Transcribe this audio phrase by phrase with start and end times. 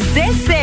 [0.00, 0.61] RC6.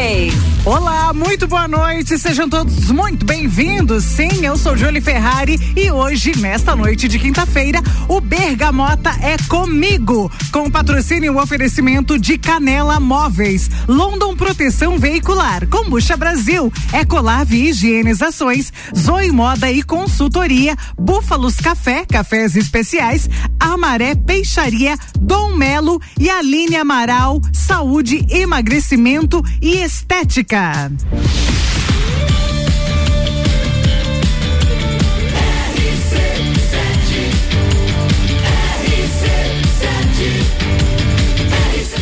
[0.66, 4.04] Olá, muito boa noite, sejam todos muito bem-vindos.
[4.04, 10.30] Sim, eu sou Julie Ferrari e hoje, nesta noite de quinta-feira, o Bergamota é comigo,
[10.52, 18.71] com patrocínio e o oferecimento de Canela Móveis, London Proteção Veicular, Combucha Brasil, Ecolave Higienizações,
[18.95, 27.41] Zoe Moda e Consultoria, Búfalos Café, Cafés Especiais, Amaré Peixaria, Dom Melo e Aline Amaral,
[27.53, 30.48] Saúde, Emagrecimento e Estética.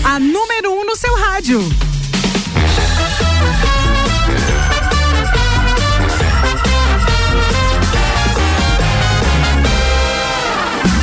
[0.02, 1.60] A número 1 um no seu rádio.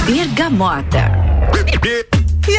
[0.06, 1.12] Bergamota.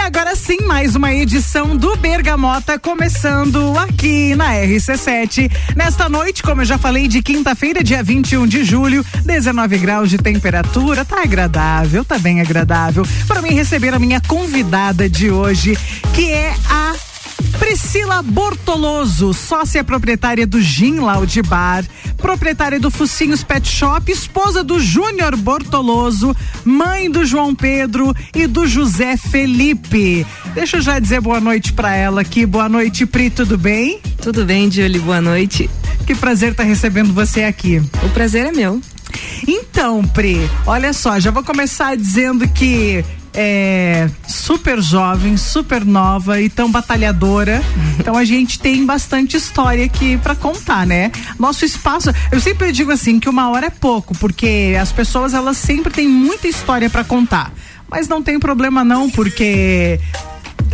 [0.06, 5.52] Agora sim, mais uma edição do Bergamota começando aqui na RC7.
[5.76, 10.20] Nesta noite, como eu já falei, de quinta-feira, dia 21 de julho, 19 graus de
[10.20, 13.04] temperatura, tá agradável, tá bem agradável.
[13.28, 15.76] Para mim receber a minha convidada de hoje,
[16.14, 16.94] que é a
[17.60, 21.86] Priscila Bortoloso, sócia proprietária do Gin Loud Bar,
[22.18, 28.68] proprietária do Focinhos Pet Shop, esposa do Júnior Bortoloso, mãe do João Pedro e do
[28.68, 30.26] José Felipe.
[30.54, 32.46] Deixa eu já dizer boa noite para ela aqui.
[32.46, 34.00] Boa noite, Pri, tudo bem?
[34.22, 35.70] Tudo bem, Julie, boa noite.
[36.06, 37.82] Que prazer estar tá recebendo você aqui.
[38.04, 38.82] O prazer é meu.
[39.48, 43.04] Então, Pri, olha só, já vou começar dizendo que
[43.36, 47.62] é super jovem, super nova e tão batalhadora.
[48.00, 51.12] Então a gente tem bastante história aqui para contar, né?
[51.38, 55.58] Nosso espaço, eu sempre digo assim que uma hora é pouco, porque as pessoas elas
[55.58, 57.52] sempre têm muita história para contar.
[57.90, 60.00] Mas não tem problema não, porque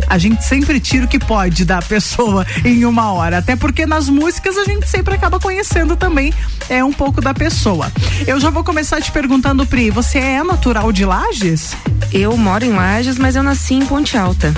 [0.08, 3.38] a gente sempre tira o que pode da pessoa em uma hora.
[3.38, 6.32] Até porque nas músicas a gente sempre acaba conhecendo também
[6.68, 7.90] é um pouco da pessoa.
[8.26, 11.74] Eu já vou começar te perguntando, Pri, você é natural de Lages?
[12.12, 14.52] Eu moro em Lages, mas eu nasci em Ponte Alta.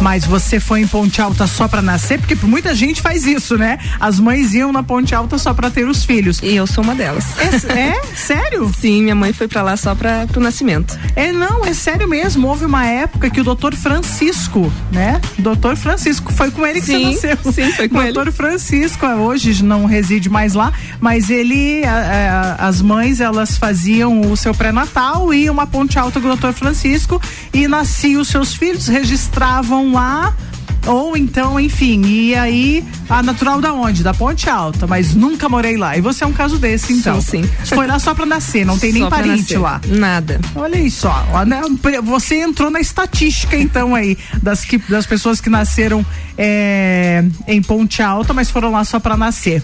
[0.00, 2.18] Mas você foi em Ponte Alta só para nascer?
[2.18, 3.78] Porque muita gente faz isso, né?
[3.98, 6.40] As mães iam na Ponte Alta só para ter os filhos.
[6.42, 7.24] E eu sou uma delas.
[7.38, 8.02] É, é?
[8.14, 8.70] sério?
[8.78, 10.98] Sim, minha mãe foi para lá só para o nascimento.
[11.16, 12.48] É, não, é sério mesmo.
[12.48, 15.20] Houve uma época que o doutor Francisco, né?
[15.38, 17.52] Doutor Francisco, foi com ele que sim, você nasceu.
[17.52, 18.12] Sim, foi com doutor ele.
[18.12, 24.20] Doutor Francisco, hoje não reside mais lá, mas ele, a, a, as mães, elas faziam
[24.30, 27.20] o seu pré-natal, iam uma Ponte Alta com o doutor Francisco
[27.52, 30.34] e nasciam os seus filhos, registravam lá
[30.86, 34.02] ou então, enfim, e aí a natural da onde?
[34.02, 35.96] Da Ponte Alta, mas nunca morei lá.
[35.96, 37.20] E você é um caso desse, então.
[37.20, 37.74] Sim, sim.
[37.74, 39.80] Foi lá só pra nascer, não tem só nem parente lá.
[39.86, 40.40] Nada.
[40.54, 41.44] Olha isso, ó.
[41.44, 41.62] Né?
[42.02, 46.04] Você entrou na estatística, então, aí, das, que, das pessoas que nasceram
[46.36, 49.62] é, em Ponte Alta, mas foram lá só pra nascer.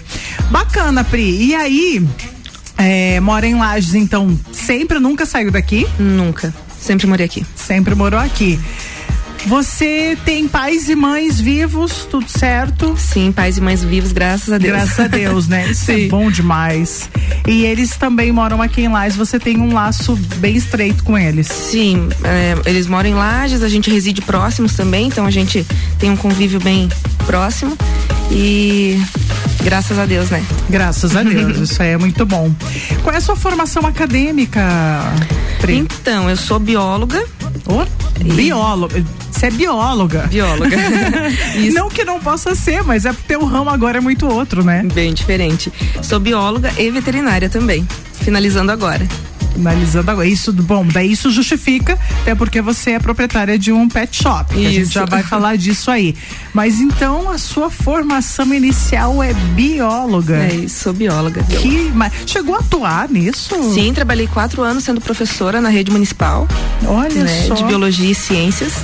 [0.51, 1.49] Bacana, Pri.
[1.49, 2.07] E aí,
[2.79, 5.87] é, mora em Lages, então, sempre, nunca saiu daqui?
[5.99, 6.55] Nunca.
[6.81, 7.45] Sempre morei aqui.
[7.55, 8.59] Sempre morou aqui.
[9.47, 12.95] Você tem pais e mães vivos, tudo certo?
[12.97, 14.73] Sim, pais e mães vivos, graças a Deus.
[14.73, 15.67] Graças a Deus, né?
[15.71, 16.05] Isso é Sim.
[16.07, 17.09] é bom demais.
[17.47, 21.47] E eles também moram aqui em Lages, você tem um laço bem estreito com eles.
[21.47, 25.67] Sim, é, eles moram em Lages, a gente reside próximos também, então a gente
[25.99, 26.89] tem um convívio bem
[27.27, 27.77] próximo
[28.31, 29.01] e
[29.65, 30.45] graças a Deus, né?
[30.69, 32.53] Graças a Deus, isso aí é muito bom.
[33.03, 34.61] Qual é a sua formação acadêmica?
[35.61, 35.79] Pri?
[35.79, 37.25] Então, eu sou bióloga.
[37.67, 37.85] Oh,
[38.35, 39.05] bióloga.
[39.41, 40.27] Você é bióloga.
[40.27, 40.77] Bióloga.
[41.73, 44.87] não que não possa ser, mas é porque o ramo agora é muito outro, né?
[44.93, 45.73] Bem diferente.
[46.03, 47.89] Sou bióloga e veterinária também.
[48.23, 49.09] Finalizando agora
[49.55, 50.27] finalizando agora.
[50.27, 54.55] Isso, bom, daí isso justifica, até porque você é proprietária de um pet shop.
[54.55, 56.15] A gente já vai falar disso aí.
[56.55, 60.37] Mas então a sua formação inicial é bióloga.
[60.37, 61.43] É isso, sou bióloga.
[61.43, 63.55] Que, mas chegou a atuar nisso?
[63.75, 66.47] Sim, trabalhei quatro anos sendo professora na rede municipal.
[66.87, 67.55] Olha né, só.
[67.55, 68.75] De biologia e ciências.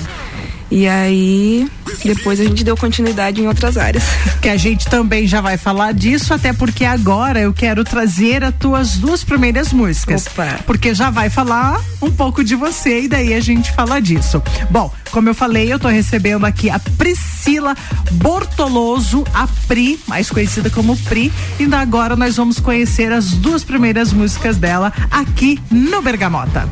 [0.70, 1.70] E aí,
[2.04, 4.04] depois a gente deu continuidade em outras áreas.
[4.46, 8.54] Que a gente também já vai falar disso, até porque agora eu quero trazer as
[8.54, 10.26] tuas duas primeiras músicas.
[10.28, 10.60] Opa.
[10.64, 14.40] Porque já vai falar um pouco de você e daí a gente fala disso.
[14.70, 17.74] Bom, como eu falei, eu tô recebendo aqui a Priscila
[18.12, 24.12] Bortoloso, a Pri, mais conhecida como Pri, e agora nós vamos conhecer as duas primeiras
[24.12, 26.68] músicas dela aqui no Bergamota.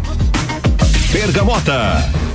[1.10, 2.33] Bergamota.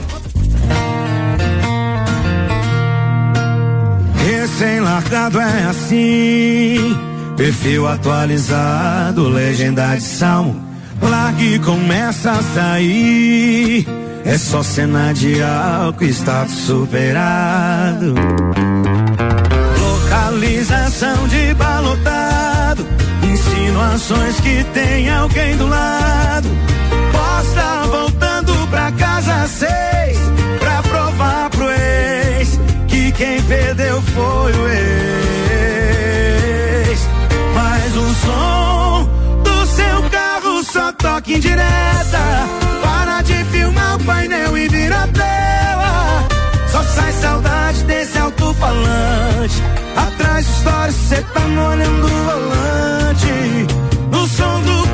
[4.49, 6.97] Recém-largado é assim,
[7.37, 10.59] perfil atualizado, legenda de salmo.
[11.01, 13.87] Largue e começa a sair.
[14.25, 18.15] É só cena de álcool, status superado.
[19.79, 22.85] Localização de balotado.
[23.31, 26.49] Insinuações que tem alguém do lado.
[27.11, 30.28] Posta voltando pra casa seis.
[33.19, 34.89] Quem perdeu foi o ex.
[37.53, 39.09] Mas o som
[39.43, 42.47] do seu carro só toca em direta.
[42.81, 46.25] Para de filmar o painel e vira tela.
[46.71, 49.61] Só sai saudade desse alto-falante.
[49.97, 53.67] Atrás de história, cê tá molhando o volante.
[54.13, 54.88] O som do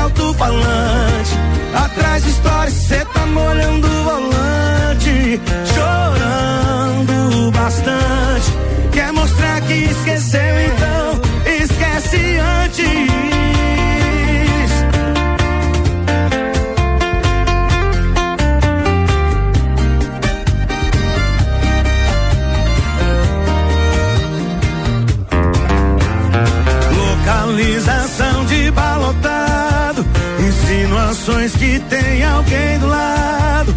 [0.00, 1.34] alto-falante.
[1.74, 5.40] Atrás de história, cê tá molhando o volante.
[5.74, 8.50] Chorando bastante.
[8.92, 11.20] Quer mostrar que esqueceu, então
[11.62, 13.29] esquece antes.
[32.40, 33.74] Alguém do lado.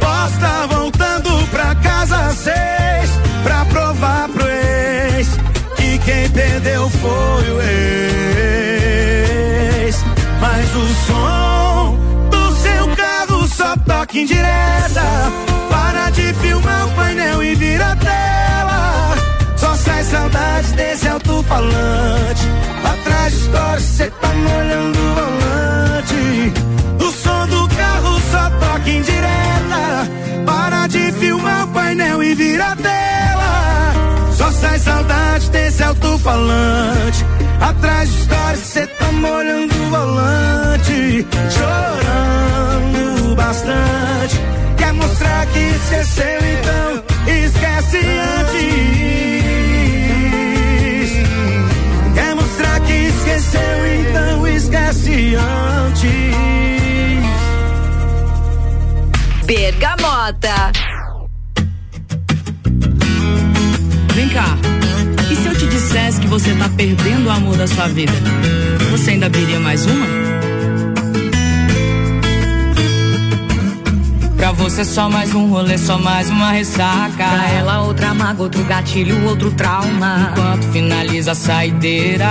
[0.00, 3.10] Posta voltando pra casa seis.
[3.42, 5.28] Pra provar pro ex
[5.76, 7.94] que quem perdeu foi o ex.
[10.40, 11.96] Mas o som
[12.30, 15.30] do seu carro só toca em direta.
[15.70, 19.14] Para de filmar o painel e vira tela.
[19.56, 22.48] Só sai saudade desse alto-falante.
[22.84, 26.52] Atrás de história, cê tá molhando o volante.
[28.80, 30.08] Só toca em direta.
[30.46, 33.92] Para de filmar o painel e vira tela.
[34.32, 37.24] Só sai saudade desse alto-falante.
[37.60, 41.26] Atrás de história, cê tá molhando o volante.
[41.50, 44.40] Chorando bastante.
[44.76, 47.98] Quer mostrar que esqueceu, então esquece
[48.40, 48.80] antes.
[52.14, 56.79] Quer mostrar que esqueceu, então esquece antes.
[59.50, 60.70] Bergamota.
[64.14, 64.56] Vem cá.
[65.28, 68.12] E se eu te dissesse que você tá perdendo o amor da sua vida?
[68.92, 70.06] Você ainda abriria mais uma?
[74.50, 77.14] Pra você só mais um rolê, só mais uma ressaca.
[77.14, 80.32] Pra ela outra mágoa, outro gatilho, outro trauma.
[80.32, 82.26] Enquanto finaliza a saideira,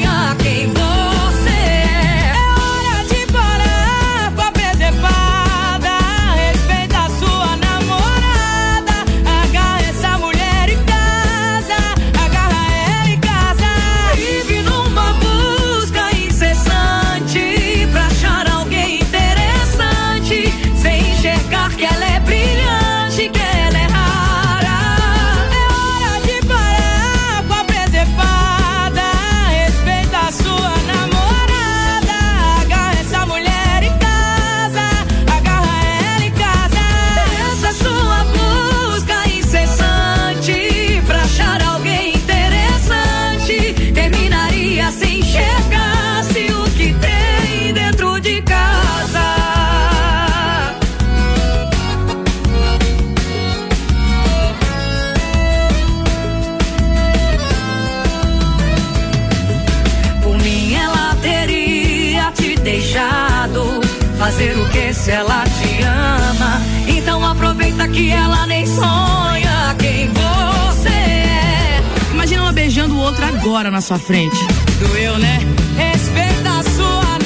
[73.53, 74.39] agora na sua frente.
[74.81, 75.39] Doeu, né?
[75.77, 77.19] Respeita a sua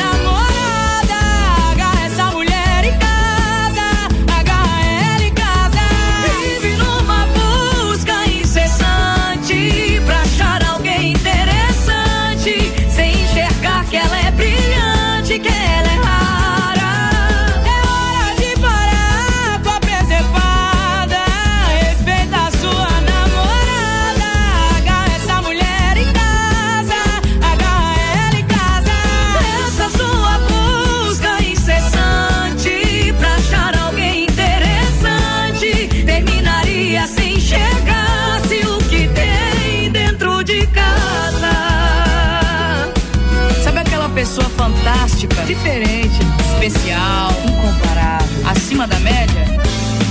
[46.66, 49.44] especial, incomparável, acima da média,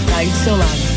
[0.09, 0.95] tá aí do seu lado.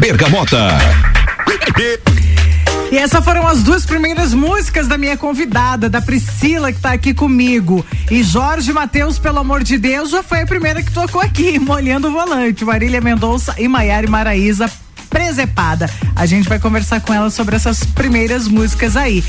[0.00, 1.03] Bergamota.
[2.94, 7.12] E essas foram as duas primeiras músicas da minha convidada, da Priscila, que tá aqui
[7.12, 7.84] comigo.
[8.08, 12.06] E Jorge Matheus, pelo amor de Deus, já foi a primeira que tocou aqui, molhando
[12.06, 12.64] o volante.
[12.64, 14.70] Marília Mendonça e Maiara Maraíza
[15.10, 15.90] presepada.
[16.14, 19.24] A gente vai conversar com ela sobre essas primeiras músicas aí.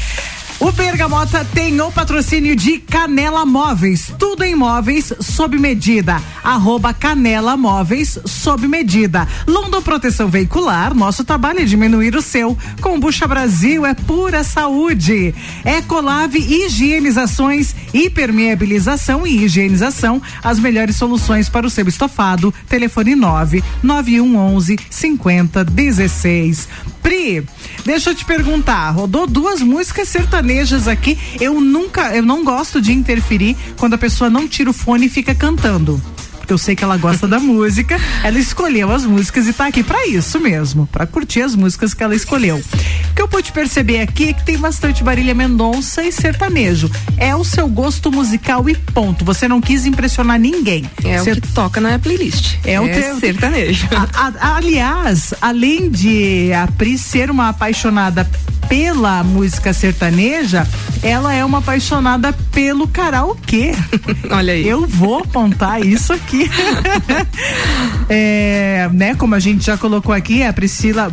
[0.66, 6.20] O Bergamota tem o patrocínio de Canela Móveis, tudo em móveis sob medida.
[6.44, 9.28] Arroba Canela Móveis sob medida.
[9.46, 12.58] London Proteção Veicular, nosso trabalho é diminuir o seu.
[12.82, 15.36] Combucha Brasil é pura saúde.
[15.64, 22.52] Ecolave Higienizações, hipermeabilização e higienização, as melhores soluções para o seu estofado.
[22.68, 26.68] Telefone 9 9111 5016.
[27.04, 27.46] Pri,
[27.86, 30.55] deixa eu te perguntar, rodou duas músicas sertanejas
[30.88, 31.18] aqui.
[31.40, 35.10] Eu nunca, eu não gosto de interferir quando a pessoa não tira o fone e
[35.10, 36.02] fica cantando.
[36.46, 39.82] Porque eu sei que ela gosta da música, ela escolheu as músicas e tá aqui
[39.82, 42.58] para isso mesmo, para curtir as músicas que ela escolheu.
[42.58, 46.92] O que eu pude perceber aqui é que tem bastante Marília Mendonça e sertanejo.
[47.18, 49.26] É o seu gosto musical e ponto.
[49.26, 50.86] Você não quis impressionar ninguém.
[51.04, 52.58] É Você o que toca na playlist.
[52.64, 53.88] É o teu- sertanejo.
[53.96, 58.30] a- a- aliás, além de a Pri ser uma apaixonada
[58.70, 60.68] pela música sertaneja,
[61.04, 63.74] ela é uma apaixonada pelo karaokê.
[64.32, 64.68] Olha aí.
[64.68, 66.35] Eu vou apontar isso aqui.
[68.08, 71.10] É, né, como a gente já colocou aqui, a Priscila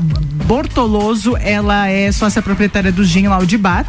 [0.47, 3.87] Bortoloso, ela é sócia proprietária do Gin Loud Bar.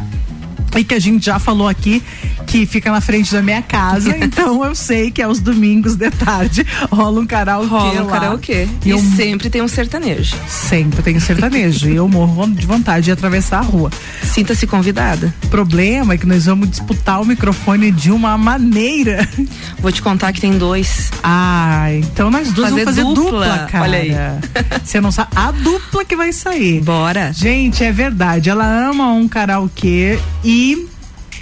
[0.74, 2.02] E que a gente já falou aqui
[2.46, 6.66] que fica na frente da minha casa, então eu sei que aos domingos de tarde
[6.90, 8.12] rola um karaokê Rola um lá.
[8.12, 8.68] karaokê.
[8.84, 10.36] E E eu sempre tem um sertanejo.
[10.48, 13.90] sempre tenho sertanejo e eu morro de vontade de atravessar a rua.
[14.22, 15.32] Sinta-se convidada.
[15.44, 19.28] O problema é que nós vamos disputar o microfone de uma maneira.
[19.80, 21.10] Vou te contar que tem dois.
[21.22, 23.84] Ah, então nós duas Fazer vamos fazer dupla, dupla, cara.
[23.84, 24.12] olha aí.
[24.84, 26.80] Você não sabe a dupla que vai sair.
[26.82, 27.32] Bora.
[27.32, 28.50] Gente, é verdade.
[28.50, 30.86] Ela ama um karaokê e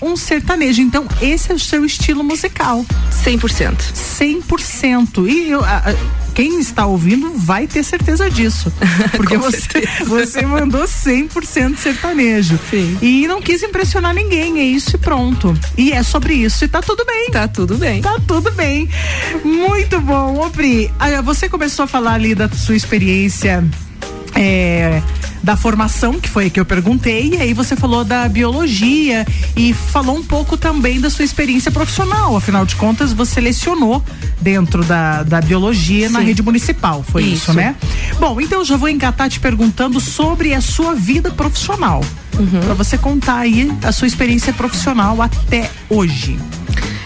[0.02, 0.82] um sertanejo.
[0.82, 2.84] Então, esse é o seu estilo musical.
[3.24, 3.76] 100%.
[4.18, 5.26] 100%.
[5.28, 8.72] E eu, a- a- quem está ouvindo vai ter certeza disso.
[9.16, 10.04] Porque você, certeza.
[10.06, 12.58] você mandou 100% sertanejo.
[12.70, 12.96] Sim.
[13.02, 14.58] E não quis impressionar ninguém.
[14.58, 15.54] É isso e pronto.
[15.76, 16.64] E é sobre isso.
[16.64, 17.30] E tá tudo bem.
[17.30, 18.00] Tá tudo bem.
[18.00, 18.88] Tá tudo bem.
[19.44, 20.38] Muito bom.
[20.46, 23.62] Ô, Pri, ah, você começou a falar ali da sua experiência.
[24.34, 25.02] é,
[25.42, 29.72] da formação, que foi a que eu perguntei, e aí você falou da biologia e
[29.72, 32.36] falou um pouco também da sua experiência profissional.
[32.36, 34.02] Afinal de contas, você lecionou
[34.40, 36.26] dentro da, da biologia na Sim.
[36.26, 37.52] rede municipal, foi isso, Isso.
[37.54, 37.74] né?
[38.18, 42.04] Bom, então eu já vou engatar te perguntando sobre a sua vida profissional.
[42.38, 42.60] Uhum.
[42.60, 46.38] Pra você contar aí a sua experiência profissional até hoje.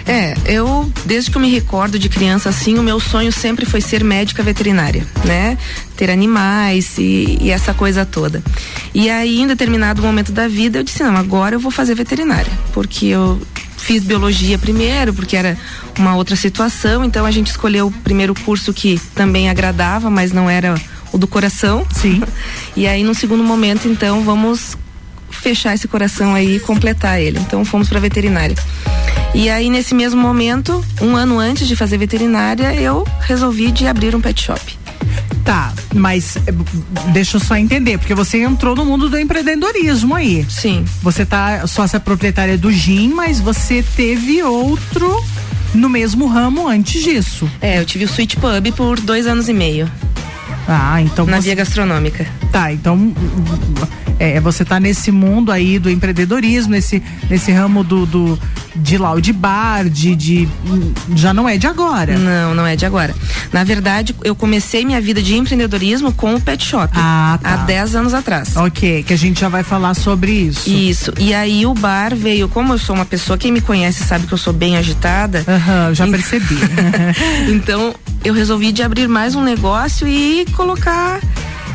[0.07, 3.81] É, eu, desde que eu me recordo de criança assim, o meu sonho sempre foi
[3.81, 5.59] ser médica veterinária, né?
[5.97, 8.43] Ter animais e, e essa coisa toda.
[8.95, 12.53] E aí, em determinado momento da vida, eu disse: não, agora eu vou fazer veterinária.
[12.73, 13.41] Porque eu
[13.77, 15.59] fiz biologia primeiro, porque era
[15.99, 20.49] uma outra situação, então a gente escolheu o primeiro curso que também agradava, mas não
[20.49, 20.81] era
[21.13, 21.85] o do coração.
[21.91, 22.23] Sim.
[22.77, 24.77] E aí, no segundo momento, então, vamos
[25.31, 27.39] fechar esse coração aí e completar ele.
[27.39, 28.55] Então, fomos para veterinária.
[29.39, 34.17] E aí, nesse mesmo momento, um ano antes de fazer veterinária, eu resolvi de abrir
[34.17, 34.61] um pet shop.
[35.45, 36.53] Tá, mas eh,
[37.13, 40.45] deixa eu só entender, porque você entrou no mundo do empreendedorismo aí.
[40.49, 40.85] Sim.
[41.03, 45.23] Você tá sócia proprietária do GIM, mas você teve outro
[45.75, 47.49] no mesmo ramo antes disso.
[47.61, 49.89] É, eu tive o Sweet Pub por dois anos e meio,
[50.67, 52.27] Ah, então na você, via gastronômica.
[52.51, 53.13] tá, então
[54.19, 58.39] é, você tá nesse mundo aí do empreendedorismo, nesse, nesse ramo do, do
[58.75, 60.49] de loud bar, de, de
[61.15, 62.17] já não é de agora.
[62.17, 63.15] Não, não é de agora.
[63.53, 66.93] Na verdade, eu comecei minha vida de empreendedorismo com o pet shop.
[66.95, 67.55] Ah, tá.
[67.55, 68.57] Há 10 anos atrás.
[68.57, 70.69] Ok, que a gente já vai falar sobre isso.
[70.69, 71.13] Isso.
[71.19, 74.35] E aí o bar veio, como eu sou uma pessoa, quem me conhece sabe que
[74.35, 75.45] eu sou bem agitada.
[75.47, 76.57] Aham, já percebi.
[77.49, 77.95] Então,
[78.25, 81.21] eu resolvi de abrir mais um negócio e colocar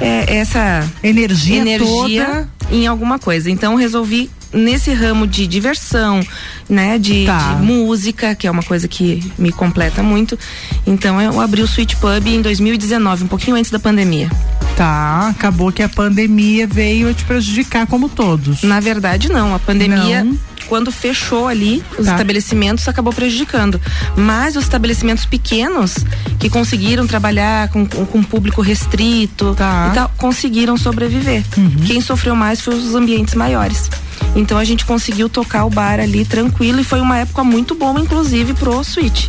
[0.01, 2.50] é, essa energia, energia toda.
[2.72, 3.50] em alguma coisa.
[3.50, 6.20] Então, resolvi nesse ramo de diversão,
[6.67, 7.53] né, de, Tá.
[7.53, 10.38] de música, que é uma coisa que me completa muito.
[10.86, 14.29] Então, eu abri o Sweet Pub em 2019, um pouquinho antes da pandemia.
[14.75, 18.63] Tá, acabou que a pandemia veio te prejudicar como todos.
[18.63, 19.53] Na verdade, não.
[19.53, 20.38] A pandemia, Não.
[20.72, 22.13] Quando fechou ali os Tá.
[22.13, 23.78] estabelecimentos acabou prejudicando.
[24.16, 25.96] Mas os estabelecimentos pequenos
[26.40, 29.90] que conseguiram trabalhar com, com, público restrito Tá.
[29.92, 31.44] e tal, conseguiram sobreviver.
[31.86, 33.90] Quem sofreu mais foi os ambientes maiores.
[34.34, 38.00] Então a gente conseguiu tocar o bar ali tranquilo e foi uma época muito boa,
[38.00, 39.28] inclusive, pro suíte.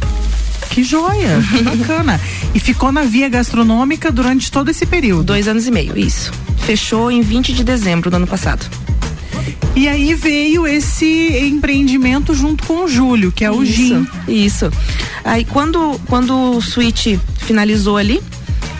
[0.71, 2.21] Que joia, que bacana.
[2.55, 5.25] E ficou na via gastronômica durante todo esse período.
[5.25, 6.31] Dois anos e meio, isso.
[6.59, 8.65] Fechou em 20 de dezembro do ano passado.
[9.75, 14.07] E aí veio esse empreendimento junto com o Júlio, que é o Isso, Gin.
[14.29, 14.71] Isso.
[15.25, 18.23] Aí quando, quando o Switch finalizou ali,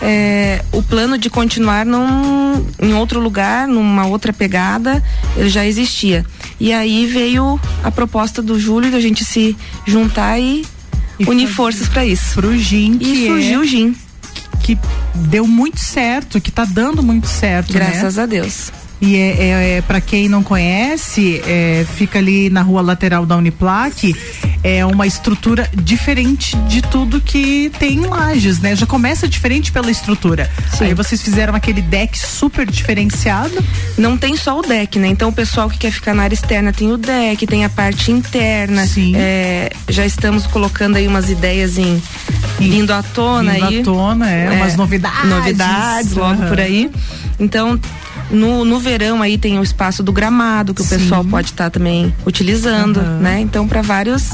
[0.01, 5.01] é, o plano de continuar num, em outro lugar, numa outra pegada,
[5.37, 6.25] ele já existia.
[6.59, 9.55] E aí veio a proposta do Júlio da gente se
[9.85, 10.65] juntar e,
[11.19, 12.35] E unir forças para isso.
[12.35, 13.95] Pro Gin, E surgiu o é, Gin,
[14.61, 14.77] que
[15.15, 17.79] deu muito certo, que tá dando muito certo, né?
[17.79, 18.71] graças a Deus.
[19.05, 23.35] E é, é, é para quem não conhece, é, fica ali na rua lateral da
[23.35, 24.15] Uniplac.
[24.63, 28.73] É uma estrutura diferente de tudo que tem em Lages, né?
[28.77, 30.49] Já começa diferente pela estrutura.
[30.77, 30.85] Sim.
[30.85, 33.53] Aí vocês fizeram aquele deck super diferenciado.
[33.97, 35.09] Não tem só o deck, né?
[35.09, 38.09] Então o pessoal que quer ficar na área externa tem o deck, tem a parte
[38.09, 38.87] interna.
[38.87, 39.11] Sim.
[39.17, 42.01] É, já estamos colocando aí umas ideias em
[42.57, 43.79] vindo à tona Vindo aí.
[43.81, 45.29] à tona, é, É, umas novidades.
[45.29, 46.89] Novidades logo por aí.
[47.37, 47.77] Então,
[48.31, 50.97] no, no verão aí tem o espaço do gramado que o Sim.
[50.97, 53.19] pessoal pode estar também utilizando, Aham.
[53.19, 53.39] né?
[53.41, 54.31] Então, para vários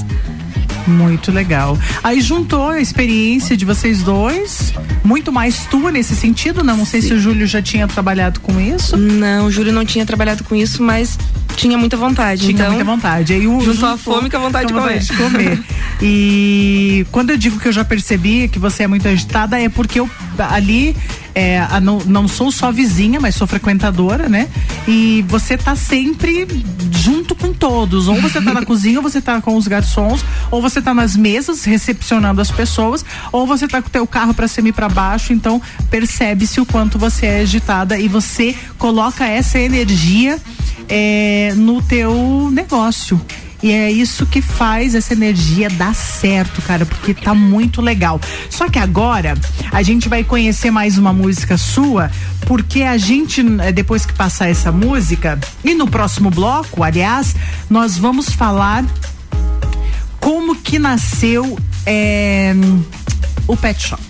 [0.87, 1.77] Muito legal.
[2.03, 6.73] Aí juntou a experiência de vocês dois, muito mais tua nesse sentido, né?
[6.75, 8.97] Não sei se o Júlio já tinha trabalhado com isso.
[8.97, 11.17] Não, o Júlio não tinha trabalhado com isso, mas
[11.55, 12.41] tinha muita vontade.
[12.41, 13.33] Tinha então, muita vontade.
[13.33, 14.99] Aí o juntou a fome com a vontade de comer.
[14.99, 15.61] de comer.
[16.01, 19.99] e quando eu digo que eu já percebi que você é muito agitada, é porque
[19.99, 20.09] eu
[20.47, 20.95] ali
[21.35, 24.47] é, não, não sou só vizinha, mas sou frequentadora, né?
[24.87, 26.47] E você tá sempre
[26.91, 28.07] junto com todos.
[28.07, 31.15] Ou você tá na cozinha, ou você tá com os garçons, ou você tá nas
[31.15, 34.89] mesas recepcionando as pessoas, ou você tá com o teu carro para cima e para
[34.89, 35.33] baixo.
[35.33, 40.39] Então percebe-se o quanto você é agitada e você coloca essa energia
[40.87, 43.19] é, no teu negócio.
[43.61, 48.19] E é isso que faz essa energia dar certo, cara, porque tá muito legal.
[48.49, 49.35] Só que agora
[49.71, 52.09] a gente vai conhecer mais uma música sua,
[52.47, 57.35] porque a gente, eh, depois que passar essa música, e no próximo bloco, aliás,
[57.69, 58.85] nós vamos falar
[60.21, 62.53] como que nasceu eh,
[63.45, 64.01] o Pet Shop.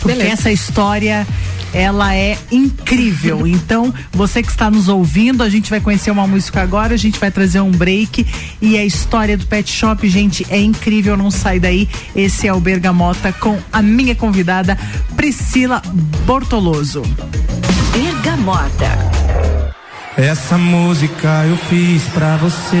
[0.00, 0.32] Porque Beleza.
[0.32, 1.26] essa história
[1.72, 3.46] ela é incrível.
[3.46, 7.18] Então, você que está nos ouvindo, a gente vai conhecer uma música agora, a gente
[7.18, 8.26] vai trazer um break
[8.60, 11.88] e a história do Pet Shop, gente, é incrível, não sai daí.
[12.14, 14.78] Esse é o Bergamota com a minha convidada
[15.16, 15.82] Priscila
[16.26, 17.02] Bortoloso.
[17.92, 18.88] Bergamota.
[20.16, 22.76] Essa música eu fiz pra você.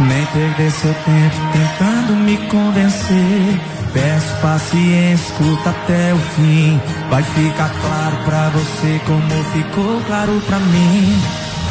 [0.00, 3.77] Nem perder seu tempo tentando me convencer.
[3.92, 6.80] Peço paciência, escuta até o fim.
[7.10, 11.22] Vai ficar claro pra você como ficou claro pra mim.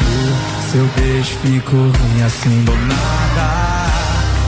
[0.01, 3.77] O seu beijo ficou ruim assim do nada.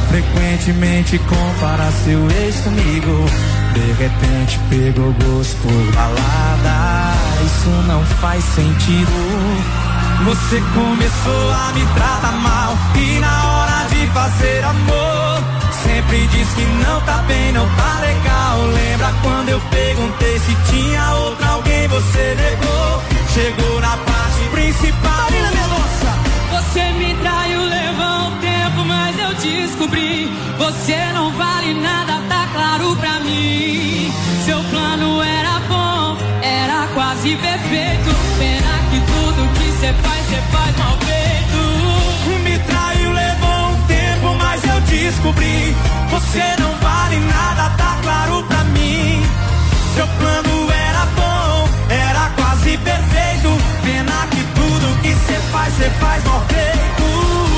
[0.10, 3.26] Frequentemente compara seu ex comigo.
[3.74, 7.14] De repente pegou gosto por balada.
[7.46, 9.12] Isso não faz sentido.
[10.26, 12.78] Você começou a me tratar mal.
[12.96, 15.44] E na hora de fazer amor,
[15.84, 18.62] sempre diz que não tá bem, não tá legal.
[18.68, 21.88] Lembra quando eu perguntei se tinha outra alguém?
[21.88, 23.02] Você negou.
[23.34, 25.12] Chegou na parte principal.
[25.24, 26.12] Marina Mendonça.
[26.52, 30.32] Você me traiu, levou um tempo, mas eu descobri.
[30.58, 34.12] Você não vale nada, tá claro pra mim.
[34.46, 38.10] Seu plano era bom, era quase perfeito.
[38.38, 41.09] Pena que tudo que você faz, você faz mal
[45.30, 45.76] descobri.
[46.10, 49.24] Você não vale nada, tá claro pra mim.
[49.96, 53.50] Seu plano era bom, era quase perfeito.
[53.84, 57.49] Pena que tudo que você faz, você faz mal feito.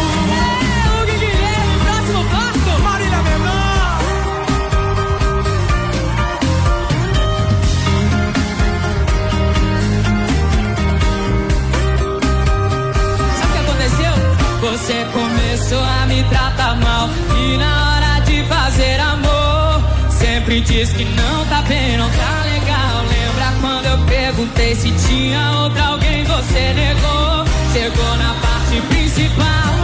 [20.82, 23.04] Diz que não tá bem, não tá legal.
[23.04, 26.24] Lembra quando eu perguntei se tinha outra alguém?
[26.24, 29.76] Você negou, chegou na parte principal.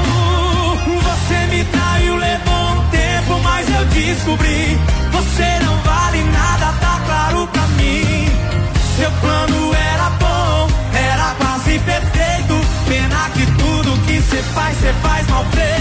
[1.03, 4.77] Você me traiu, levou um tempo, mas eu descobri.
[5.11, 8.27] Você não vale nada, tá claro pra mim.
[8.97, 12.55] Seu plano era bom, era quase perfeito.
[12.87, 15.76] Pena que tudo que você faz, você faz mal feito.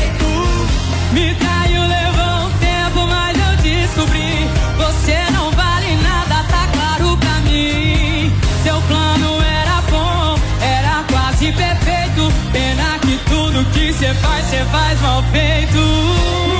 [14.77, 15.79] Faz mal feito.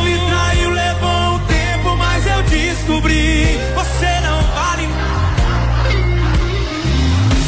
[0.05, 3.59] Me traiu, levou um tempo, mas eu descobri.
[3.75, 4.89] Você não vale.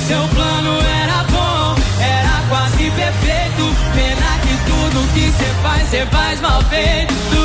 [0.07, 3.65] Seu plano era bom, era quase perfeito.
[3.95, 7.41] Pena que tudo que você faz, você faz mal feito.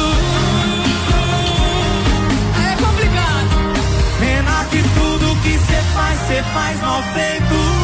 [2.69, 3.49] É complicado.
[4.19, 7.82] Pena que tudo que você faz, você faz mal feito.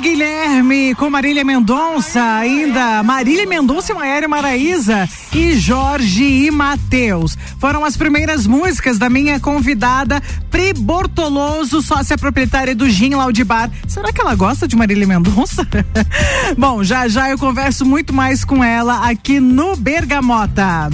[0.00, 7.36] Guilherme com Marília Mendonça, ainda Marília Mendonça e Maério Maraíza e Jorge e Matheus.
[7.58, 13.70] Foram as primeiras músicas da minha convidada Pri Bortoloso, sócia proprietária do Gin Laudibar.
[13.86, 15.66] Será que ela gosta de Marília Mendonça?
[16.56, 20.90] Bom, já já eu converso muito mais com ela aqui no Bergamota.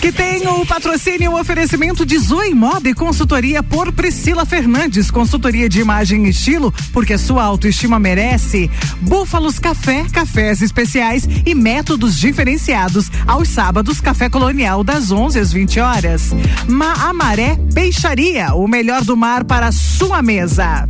[0.00, 5.10] Que tem o patrocínio e o oferecimento de Zoe Moda e consultoria por Priscila Fernandes,
[5.10, 8.70] consultoria de imagem e estilo, porque a sua autoestima merece.
[9.00, 13.10] Búfalos Café, cafés especiais e métodos diferenciados.
[13.26, 16.30] Aos sábados, café colonial das 11 às 20 horas.
[16.68, 20.88] Ma Amaré Peixaria, o melhor do mar para sua mesa.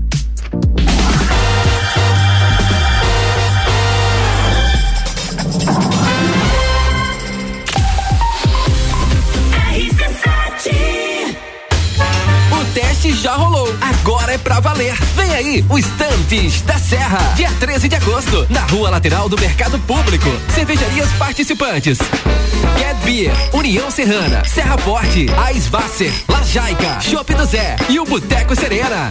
[13.08, 13.74] Teste já rolou.
[13.80, 14.94] Agora é pra valer.
[15.16, 17.18] Vem aí, o Estantes da Serra.
[17.34, 20.28] Dia 13 de agosto, na rua lateral do Mercado Público.
[20.54, 21.98] Cervejarias participantes.
[22.78, 29.10] Get Beer, União Serrana, Serra Forte, Aisvasser, Lajaica, Chopp do Zé e o Boteco Serena.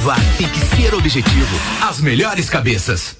[0.00, 1.60] Para aprovar tem que ser objetivo.
[1.82, 3.16] As melhores cabeças.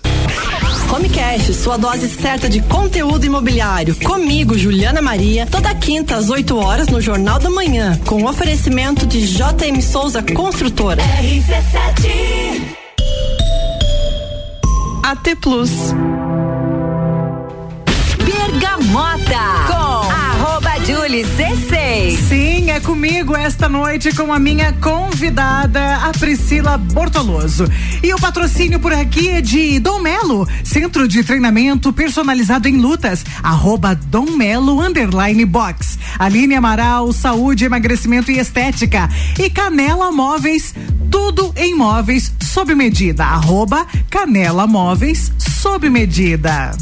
[0.93, 3.95] Homecast, sua dose certa de conteúdo imobiliário.
[3.97, 9.21] Comigo, Juliana Maria, toda quinta às 8 horas no Jornal da Manhã, com oferecimento de
[9.27, 11.03] JM Souza Construtora.
[11.03, 12.77] RC7
[15.03, 15.71] AT Plus.
[18.25, 19.60] Bergamota
[20.91, 22.19] Julie C6.
[22.29, 27.65] Sim, é comigo esta noite com a minha convidada, a Priscila Bortoloso.
[28.03, 33.25] E o patrocínio por aqui é de Dom Melo, Centro de Treinamento Personalizado em Lutas,
[33.41, 35.97] arroba Dom Melo Underline Box.
[36.19, 39.09] Aline Amaral, Saúde, Emagrecimento e Estética.
[39.39, 40.75] E Canela Móveis,
[41.09, 46.73] tudo em móveis sob medida, arroba Canela Móveis sob medida.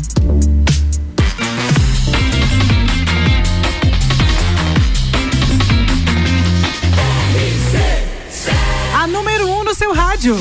[10.19, 10.37] Rádio.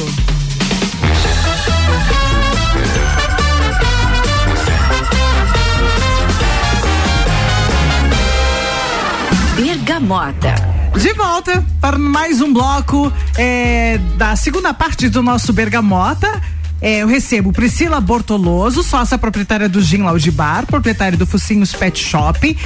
[9.55, 10.55] Bergamota.
[10.95, 16.41] De volta para mais um bloco é, da segunda parte do nosso Bergamota.
[16.81, 21.99] É, eu recebo Priscila Bortoloso, sócia proprietária do Gin Lounge Bar, proprietária do Focinhos Pet
[21.99, 22.57] Shop.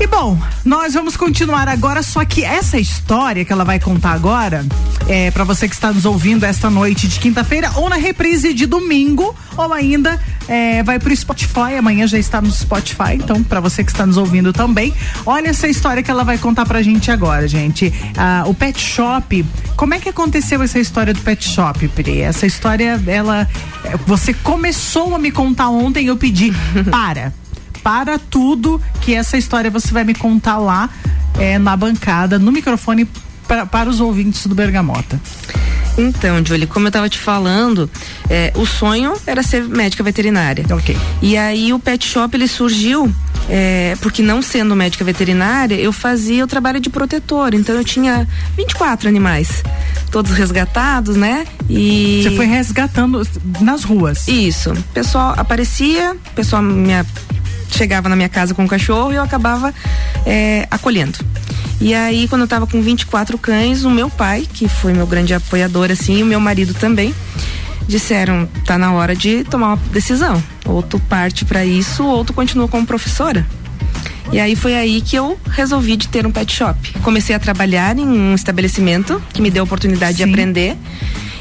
[0.00, 4.64] E bom, nós vamos continuar agora, só que essa história que ela vai contar agora,
[5.06, 8.66] é para você que está nos ouvindo esta noite de quinta-feira ou na reprise de
[8.66, 13.84] domingo, ou ainda é, vai pro Spotify, amanhã já está no Spotify, então para você
[13.84, 14.92] que está nos ouvindo também,
[15.24, 17.92] olha essa história que ela vai contar pra gente agora, gente.
[18.16, 22.20] Ah, o Pet Shop, como é que aconteceu essa história do Pet Shop, Pri?
[22.20, 23.48] Essa história, ela,
[24.06, 26.52] você começou a me contar ontem, eu pedi,
[26.90, 27.32] para
[27.84, 30.88] para tudo que essa história você vai me contar lá
[31.38, 33.06] é, na bancada, no microfone
[33.46, 35.20] pra, para os ouvintes do Bergamota.
[35.96, 37.88] Então, Julie, como eu estava te falando,
[38.28, 40.64] é, o sonho era ser médica veterinária.
[40.70, 40.96] Ok.
[41.22, 43.14] E aí o pet shop ele surgiu
[43.48, 47.54] é, porque não sendo médica veterinária, eu fazia o trabalho de protetor.
[47.54, 49.62] Então eu tinha 24 animais,
[50.10, 51.46] todos resgatados, né?
[51.68, 53.22] E Você foi resgatando
[53.60, 54.26] nas ruas.
[54.26, 54.72] Isso.
[54.72, 56.92] O pessoal aparecia, o pessoal me
[57.74, 59.74] chegava na minha casa com o cachorro e eu acabava
[60.26, 61.18] é, acolhendo.
[61.80, 65.34] E aí, quando eu tava com 24 cães, o meu pai, que foi meu grande
[65.34, 67.14] apoiador, assim, e o meu marido também,
[67.86, 70.42] disseram: tá na hora de tomar uma decisão.
[70.64, 73.46] Ou tu parte para isso, ou tu continua como professora.
[74.32, 76.92] E aí foi aí que eu resolvi de ter um pet shop.
[77.02, 80.24] Comecei a trabalhar em um estabelecimento que me deu a oportunidade Sim.
[80.24, 80.76] de aprender.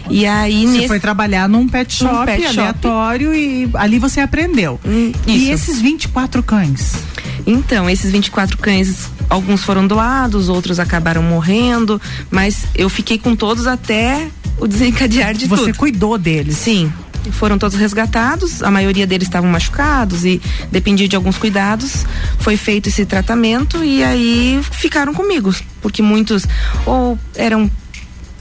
[0.09, 2.59] E aí Você nesse- foi trabalhar num pet shop Num pet shop.
[2.59, 4.79] aleatório e ali você aprendeu.
[4.85, 6.93] Hum, E esses 24 cães?
[7.45, 13.65] Então, esses 24 cães, alguns foram doados, outros acabaram morrendo, mas eu fiquei com todos
[13.67, 15.77] até o desencadear de Você tudo.
[15.77, 16.57] cuidou deles?
[16.57, 16.91] Sim.
[17.31, 22.05] Foram todos resgatados, a maioria deles estavam machucados e dependia de alguns cuidados.
[22.39, 26.45] Foi feito esse tratamento e aí ficaram comigo, porque muitos
[26.85, 27.71] ou eram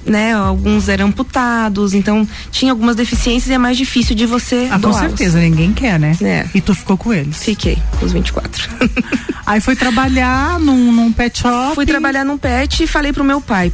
[0.04, 4.78] né, alguns eram amputados, então tinha algumas deficiências e é mais difícil de você Ah,
[4.78, 6.16] com certeza, ninguém quer, né?
[6.20, 6.46] É.
[6.54, 7.42] E tu ficou com eles?
[7.42, 8.68] Fiquei, com os 24.
[9.46, 11.74] Aí foi trabalhar num, num pet shop.
[11.74, 13.72] Fui trabalhar num pet e falei pro meu pai: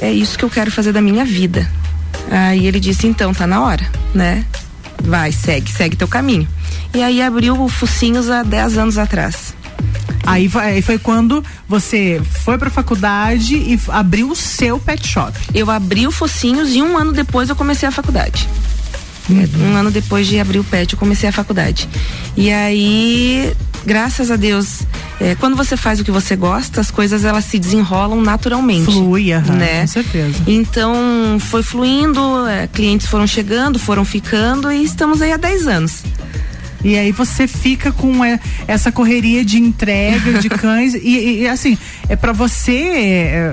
[0.00, 1.68] é isso que eu quero fazer da minha vida.
[2.30, 4.44] Aí ele disse: então, tá na hora, né?
[5.02, 6.46] Vai, segue, segue teu caminho.
[6.94, 9.54] E aí abriu o Focinhos há 10 anos atrás.
[10.24, 15.36] Aí foi, foi quando você foi pra faculdade e abriu o seu pet shop.
[15.54, 18.48] Eu abri o Focinhos e um ano depois eu comecei a faculdade.
[19.58, 21.88] Um ano depois de abrir o pet, eu comecei a faculdade.
[22.36, 24.80] E aí, graças a Deus,
[25.20, 28.86] é, quando você faz o que você gosta, as coisas elas se desenrolam naturalmente.
[28.86, 29.80] Flui, aham, né?
[29.82, 30.42] com certeza.
[30.46, 36.02] Então, foi fluindo, é, clientes foram chegando, foram ficando e estamos aí há 10 anos.
[36.82, 41.76] E aí você fica com é, essa correria de entrega de cães e, e- assim
[42.08, 43.52] é para você é,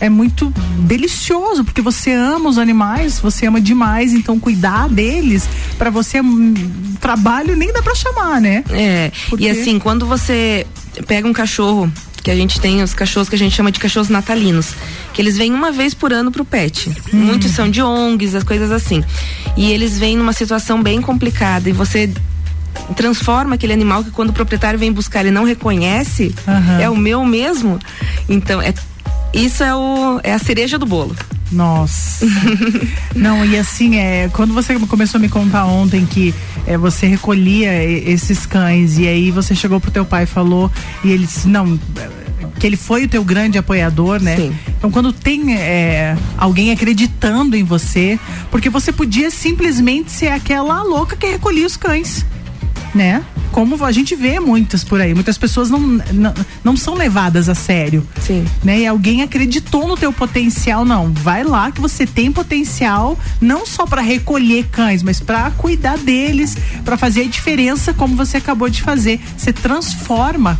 [0.00, 5.48] é muito delicioso porque você ama os animais, você ama demais, então cuidar deles
[5.78, 6.54] para você é um
[7.00, 8.62] trabalho nem dá para chamar, né?
[8.70, 10.66] É, Porque- e assim, quando você
[11.06, 11.90] pega um cachorro,
[12.22, 14.74] que a gente tem os cachorros que a gente chama de cachorros natalinos,
[15.12, 16.88] que eles vêm uma vez por ano pro pet.
[17.12, 19.02] Muitos são de ONGs, as coisas assim.
[19.56, 22.08] E eles vêm numa situação bem complicada e você
[22.96, 26.80] transforma aquele animal que quando o proprietário vem buscar ele não reconhece, Aham.
[26.80, 27.78] é o meu mesmo.
[28.28, 28.72] Então, é
[29.32, 31.16] isso é o é a cereja do bolo.
[31.50, 32.26] Nossa.
[33.14, 36.34] Não, e assim, é, quando você começou a me contar ontem que
[36.66, 40.70] é, você recolhia esses cães e aí você chegou pro teu pai e falou
[41.04, 41.78] e ele disse, não,
[42.58, 44.36] que ele foi o teu grande apoiador, né?
[44.36, 44.54] Sim.
[44.78, 48.18] Então quando tem é, alguém acreditando em você,
[48.50, 52.24] porque você podia simplesmente ser aquela louca que recolhia os cães,
[52.94, 53.24] né?
[53.50, 57.54] Como a gente vê muitas por aí, muitas pessoas não, não, não são levadas a
[57.54, 58.44] sério Sim.
[58.62, 58.80] né?
[58.80, 61.12] E alguém acreditou no teu potencial, não.
[61.12, 66.56] Vai lá que você tem potencial, não só para recolher cães, mas para cuidar deles,
[66.84, 69.20] para fazer a diferença como você acabou de fazer.
[69.36, 70.58] Você transforma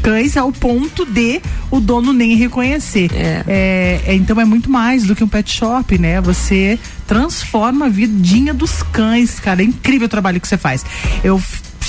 [0.00, 1.40] cães ao ponto de
[1.70, 3.10] o dono nem reconhecer.
[3.14, 4.02] É.
[4.06, 6.20] é, então é muito mais do que um pet shop, né?
[6.20, 9.62] Você transforma a vidinha dos cães, cara.
[9.62, 10.84] É incrível o trabalho que você faz.
[11.22, 11.40] Eu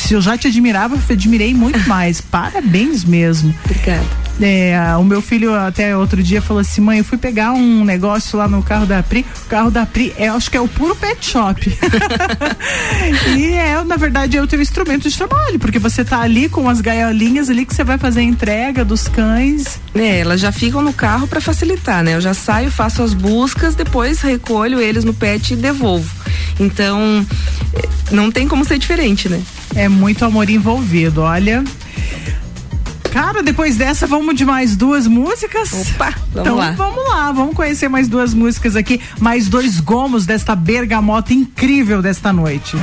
[0.01, 2.19] se eu já te admirava, eu admirei muito mais.
[2.31, 3.53] Parabéns mesmo.
[3.65, 4.05] Obrigada.
[4.41, 8.39] É, o meu filho até outro dia falou assim, mãe, eu fui pegar um negócio
[8.39, 10.95] lá no carro da Pri, o carro da Pri, é, acho que é o puro
[10.95, 11.61] pet shop.
[13.37, 16.67] e é, na verdade, é o teu instrumento de trabalho, porque você tá ali com
[16.67, 19.79] as gaiolinhas ali que você vai fazer a entrega dos cães.
[19.93, 22.15] É, elas já ficam no carro para facilitar, né?
[22.15, 26.20] Eu já saio, faço as buscas, depois recolho eles no pet e devolvo.
[26.61, 27.25] Então,
[28.11, 29.41] não tem como ser diferente, né?
[29.75, 31.63] É muito amor envolvido, olha.
[33.11, 35.73] Cara, depois dessa, vamos de mais duas músicas?
[35.73, 36.71] Opa, vamos então, lá.
[36.71, 42.31] vamos lá, vamos conhecer mais duas músicas aqui, mais dois gomos desta bergamota incrível desta
[42.31, 42.77] noite.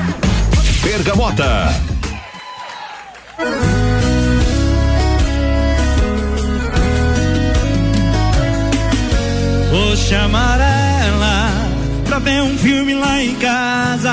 [0.82, 1.72] Bergamota.
[9.70, 10.87] Vou chamar ela
[12.20, 14.12] ver um filme lá em casa.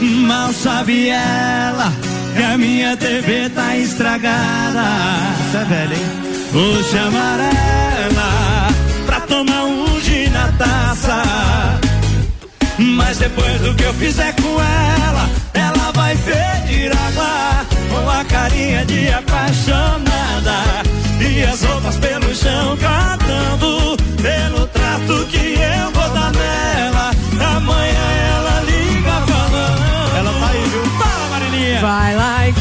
[0.00, 1.92] Mal sabe ela
[2.36, 4.84] que a minha TV tá estragada.
[5.48, 6.26] Isso é velho, hein?
[6.52, 8.68] Vou chamar ela
[9.06, 11.22] pra tomar um gin na taça.
[12.78, 17.45] Mas depois do que eu fizer com ela, ela vai pedir água com
[18.20, 20.82] a carinha de apaixonada.
[21.20, 27.10] E as roupas pelo chão catando pelo trato que eu vou dar nela.
[27.56, 30.16] Amanhã ela liga falando.
[30.18, 30.84] Ela tá aí, viu?
[30.98, 31.80] Fala, Marilinha.
[31.80, 32.52] Vai lá em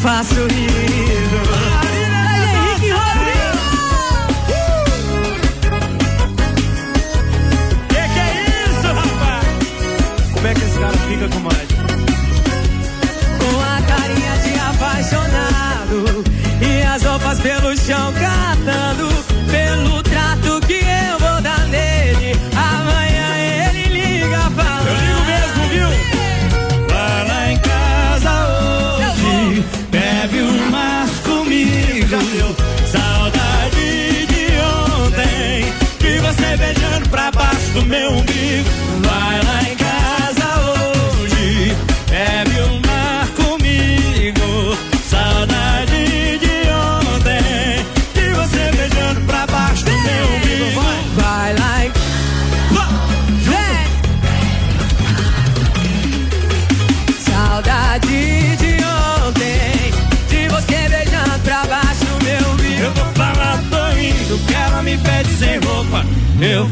[0.00, 0.85] faço rindo.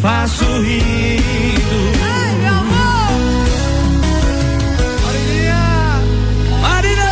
[0.04, 1.78] Faço rindo.
[2.02, 3.12] Ai, meu amor.
[5.06, 5.64] Marília!
[6.60, 7.08] Marília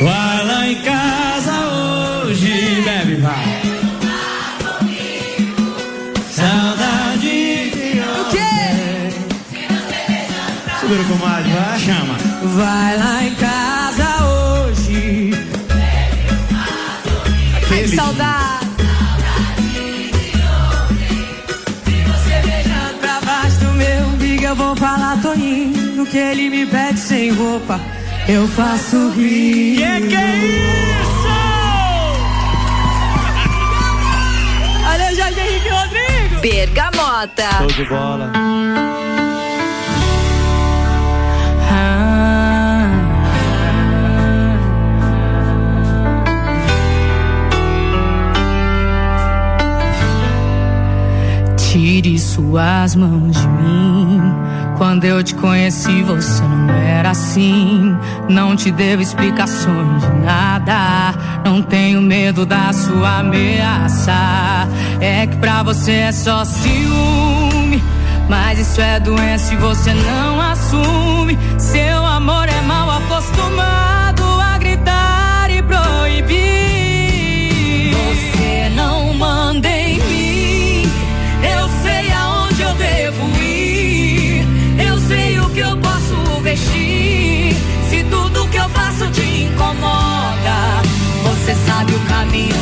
[0.00, 3.60] Vai lá em casa hoje, bebe, vai.
[6.30, 8.52] Saudade de O quê?
[10.80, 12.16] Segura com mais, vai, chama.
[12.56, 13.49] Vai lá em casa
[26.10, 27.80] Que ele me pede sem roupa,
[28.28, 29.76] eu faço rir.
[29.76, 31.28] Que que é isso?
[34.92, 36.40] Olha Jorge Henrique Rodrigo.
[36.40, 37.50] Bergamota.
[37.58, 38.32] Show de bola.
[51.56, 54.20] Tire suas mãos de mim.
[54.80, 57.94] Quando eu te conheci, você não era assim.
[58.30, 61.12] Não te devo explicações de nada.
[61.44, 64.66] Não tenho medo da sua ameaça.
[64.98, 67.84] É que pra você é só ciúme.
[68.26, 71.38] Mas isso é doença e você não assume.
[71.58, 73.79] Seu amor é mal acostumado
[85.52, 87.54] que eu posso vestir.
[87.88, 90.82] Se tudo que eu faço te incomoda,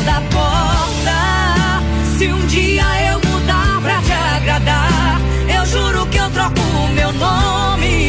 [0.05, 1.83] da porta.
[2.17, 5.21] Se um dia eu mudar pra te agradar,
[5.55, 8.08] eu juro que eu troco o meu nome.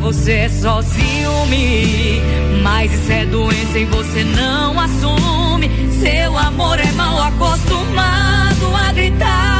[0.00, 2.20] Você é só ciúme.
[2.62, 5.70] Mas isso é doença e você não assume.
[6.00, 9.59] Seu amor é mal acostumado a gritar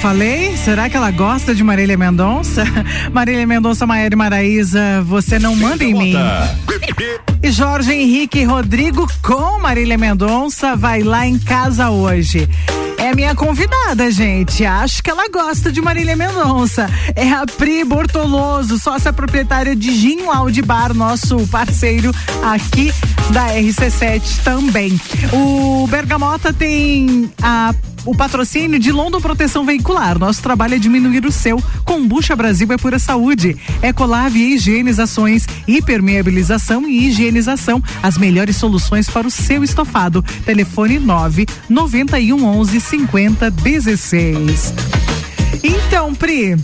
[0.00, 0.56] falei?
[0.56, 2.64] Será que ela gosta de Marília Mendonça?
[3.12, 6.14] Marília Mendonça, Maiara e Maraíza, você não manda em mim.
[7.42, 12.48] E Jorge Henrique Rodrigo com Marília Mendonça vai lá em casa hoje.
[12.96, 14.64] É minha convidada, gente.
[14.64, 16.88] Acho que ela gosta de Marília Mendonça.
[17.14, 22.10] É a Pri Bortoloso, sócia proprietária de Gin Lounge Bar, nosso parceiro
[22.42, 22.92] aqui
[23.32, 24.98] da RC7 também.
[25.32, 27.74] O Bergamota tem a
[28.04, 30.18] o patrocínio de London Proteção Veicular.
[30.18, 31.62] Nosso trabalho é diminuir o seu.
[31.84, 33.56] Kombucha Brasil é pura saúde.
[33.82, 37.82] Ecolave Higienizações, hipermeabilização e higienização.
[38.02, 40.22] As melhores soluções para o seu estofado.
[40.44, 44.74] Telefone 9 91 11 50 16.
[45.62, 46.56] Então, Pri.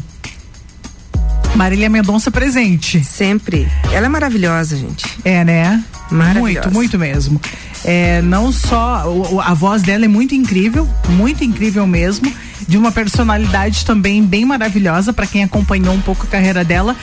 [1.55, 3.03] Marília Mendonça presente.
[3.03, 3.67] Sempre.
[3.91, 5.07] Ela é maravilhosa, gente.
[5.25, 5.83] É, né?
[6.11, 6.69] Maravilhosa.
[6.69, 7.41] Muito, muito mesmo.
[7.89, 12.31] É, não só o- a voz dela é muito incrível, muito incrível mesmo,
[12.67, 16.97] de uma personalidade também bem maravilhosa para quem acompanhou um pouco a carreira dela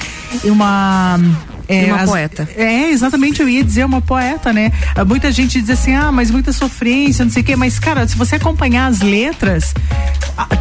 [0.43, 1.17] e uma
[1.69, 2.47] E uma poeta.
[2.55, 4.71] É, exatamente, eu ia dizer uma poeta, né?
[5.07, 8.15] Muita gente diz assim, ah, mas muita sofrência, não sei o quê, mas, cara, se
[8.15, 9.73] você acompanhar as letras,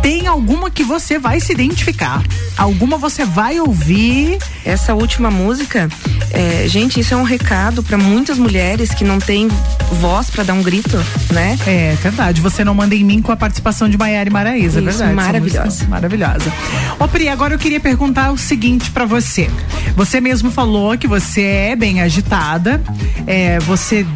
[0.02, 2.22] tem alguma que você vai se identificar.
[2.56, 4.38] Alguma você vai ouvir.
[4.64, 5.88] Essa última música,
[6.30, 9.48] é, gente, isso é um recado para muitas mulheres que não têm
[9.94, 10.96] voz para dar um grito,
[11.32, 11.58] né?
[11.66, 12.40] É verdade.
[12.40, 15.14] Você não manda em mim com a participação de Maiara e Maraísa, é Isso, verdade.
[15.14, 15.86] Maravilhosa.
[15.88, 16.52] Maravilhosa.
[16.98, 19.50] Ô Pri, agora eu queria perguntar o seguinte pra você.
[19.96, 22.82] Você mesmo falou que você é bem agitada,
[23.26, 24.06] é, você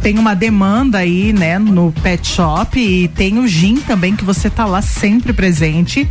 [0.00, 4.48] tem uma demanda aí, né, no pet shop e tem o gin também que você
[4.48, 6.08] tá lá sempre presente.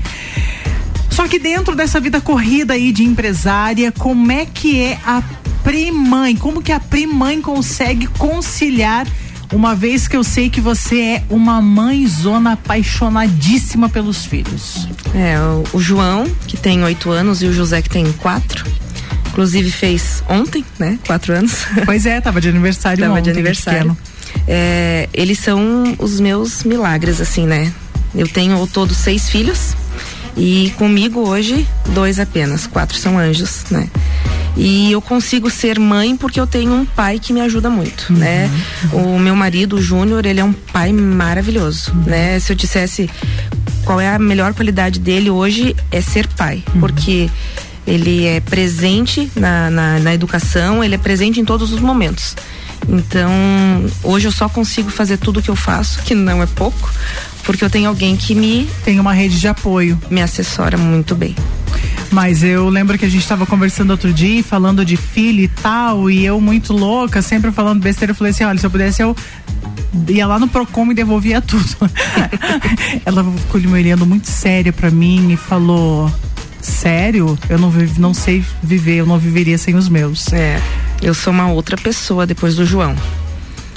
[1.09, 5.23] Só que dentro dessa vida corrida aí de empresária, como é que é a
[5.63, 6.35] primãe?
[6.35, 9.07] Como que a primãe consegue conciliar
[9.51, 14.87] uma vez que eu sei que você é uma mãezona apaixonadíssima pelos filhos?
[15.15, 15.37] É,
[15.73, 18.65] o João, que tem oito anos, e o José, que tem quatro.
[19.37, 20.97] Inclusive fez ontem, né?
[21.05, 21.67] Quatro anos.
[21.85, 23.95] Pois é, tava de aniversário Tava ontem, de aniversário.
[24.47, 27.71] É, eles são os meus milagres, assim, né?
[28.15, 29.75] Eu tenho ao todo seis filhos
[30.35, 33.87] e comigo hoje dois apenas, quatro são anjos, né?
[34.55, 38.49] E eu consigo ser mãe porque eu tenho um pai que me ajuda muito, né?
[38.91, 42.39] O meu marido, o Júnior, ele é um pai maravilhoso, né?
[42.39, 43.07] Se eu dissesse
[43.85, 47.29] qual é a melhor qualidade dele hoje é ser pai, porque
[47.87, 52.35] ele é presente na, na, na educação, ele é presente em todos os momentos.
[52.87, 53.31] Então,
[54.03, 56.91] hoje eu só consigo fazer tudo o que eu faço, que não é pouco,
[57.43, 58.69] porque eu tenho alguém que me.
[58.83, 59.99] Tem uma rede de apoio.
[60.11, 61.35] Me assessora muito bem.
[62.11, 66.09] Mas eu lembro que a gente estava conversando outro dia, falando de filho e tal,
[66.09, 69.15] e eu muito louca, sempre falando besteira, eu falei assim, olha, se eu pudesse eu
[70.07, 71.65] ia lá no Procon e devolvia tudo.
[73.05, 76.11] Ela ficou me olhando muito séria pra mim e falou,
[76.61, 77.37] sério?
[77.49, 80.31] Eu não, vive- não sei viver, eu não viveria sem os meus.
[80.33, 80.61] É,
[81.01, 82.95] eu sou uma outra pessoa depois do João.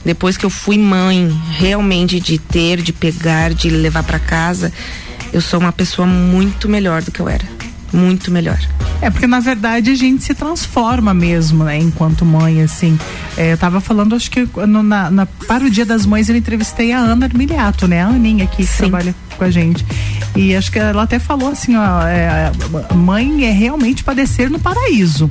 [0.04, 4.72] Depois que eu fui mãe, realmente de ter, de pegar, de levar pra casa,
[5.32, 7.44] eu sou uma pessoa muito melhor do que eu era.
[7.92, 8.58] Muito melhor.
[9.02, 11.76] É, porque na verdade a gente se transforma mesmo, né?
[11.78, 12.98] Enquanto mãe, assim.
[13.36, 16.36] É, eu tava falando, acho que no- na, na- para o Dia das Mães eu
[16.36, 18.02] entrevistei a Ana Armiliato, né?
[18.02, 19.84] A Aninha aqui que trabalha com a gente.
[20.36, 22.52] E acho que ela até falou assim, ó, é,
[22.88, 25.28] a mãe é realmente padecer no paraíso.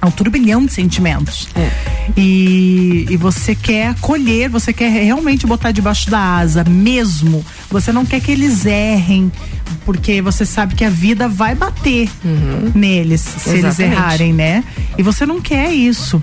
[0.00, 1.48] É um turbilhão de sentimentos.
[2.16, 7.44] E, e você quer acolher, você quer realmente botar debaixo da asa, mesmo.
[7.70, 9.32] Você não quer que eles errem,
[9.84, 12.08] porque você sabe que a vida vai bater
[12.74, 13.92] neles se eles Exatamente.
[13.96, 14.62] errarem, né?
[14.96, 16.22] E você não quer isso.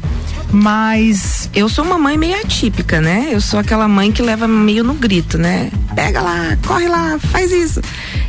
[0.54, 1.49] Mas.
[1.54, 3.30] Eu sou uma mãe meio atípica, né?
[3.32, 5.72] Eu sou aquela mãe que leva meio no grito, né?
[5.95, 7.82] Pega lá, corre lá, faz isso.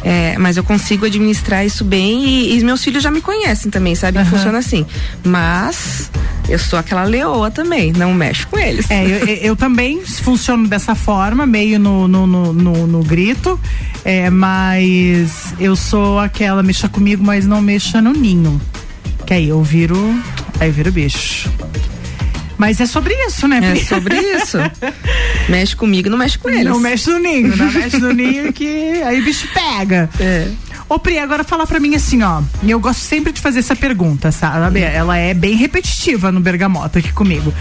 [0.02, 3.94] É, mas eu consigo administrar isso bem e, e meus filhos já me conhecem também,
[3.94, 4.18] sabe?
[4.18, 4.84] que Funciona assim.
[5.24, 6.10] Mas
[6.48, 8.90] eu sou aquela leoa também, não mexo com eles.
[8.90, 13.58] É, eu, eu- eu também funciono dessa forma, meio no, no, no, no- no grito.
[14.04, 18.60] É, mas eu sou aquela, mexa comigo, mas não mexa no ninho.
[19.26, 19.96] Que aí eu viro.
[20.60, 21.50] Aí eu viro bicho.
[22.64, 23.58] Mas é sobre isso, né?
[23.58, 23.84] É Pri?
[23.84, 24.56] sobre isso.
[25.50, 26.64] mexe comigo, não mexe com eles.
[26.64, 30.08] Não mexe no ninho, não mexe no ninho que aí o bicho pega.
[30.18, 30.48] É.
[30.88, 32.40] Ô Pri, agora fala pra mim assim, ó.
[32.62, 34.80] E eu gosto sempre de fazer essa pergunta, sabe?
[34.80, 37.52] Ela é bem repetitiva no Bergamota aqui comigo.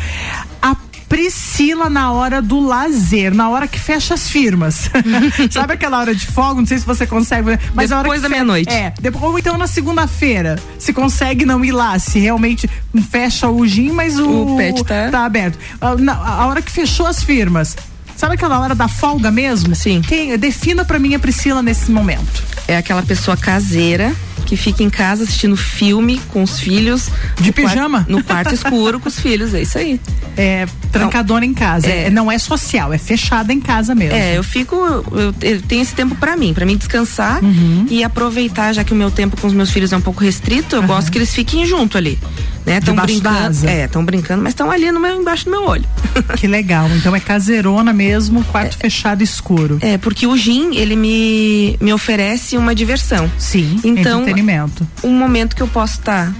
[0.61, 0.73] A
[1.13, 4.89] Priscila na hora do lazer, na hora que fecha as firmas.
[5.51, 6.59] sabe aquela hora de folga?
[6.61, 7.59] Não sei se você consegue.
[7.75, 8.73] Mas Depois da meia-noite.
[8.73, 10.57] É, depois, ou então na segunda-feira.
[10.79, 12.67] Se consegue não ir lá, se realmente
[13.11, 15.59] fecha o gin, mas o, O pet tá- aberto.
[15.79, 17.77] A, na- a hora que fechou as firmas.
[18.17, 19.75] Sabe aquela hora da folga mesmo?
[19.75, 20.01] Sim.
[20.01, 22.43] Quem, defina pra mim a Priscila nesse momento.
[22.67, 24.11] É aquela pessoa caseira
[24.43, 27.09] que fica em casa assistindo filme com os filhos.
[27.39, 28.05] De no quarto- pijama?
[28.09, 29.99] no quarto escuro com os filhos, é isso aí.
[30.37, 31.87] É trancadona em casa.
[31.87, 32.05] É.
[32.05, 34.15] É, não é social, é fechada em casa mesmo.
[34.15, 37.85] É, eu fico, eu, eu tenho esse tempo pra mim, pra mim descansar Uhum.
[37.89, 40.75] e aproveitar, já que o meu tempo com os meus filhos é um pouco restrito,
[40.75, 42.19] eu gosto que eles fiquem junto ali,
[42.65, 42.79] né?
[42.79, 45.63] Tão Debaixo da brincando, é, estão brincando, mas estão ali no meu, embaixo do meu
[45.65, 45.85] olho.
[46.37, 46.87] Que legal.
[46.95, 49.77] Então é caseirona mesmo, quarto fechado escuro.
[49.81, 53.31] É, porque o gin, ele me, me oferece uma diversão.
[53.37, 54.87] Sim, então, entretenimento.
[55.03, 56.33] um momento que eu posso estar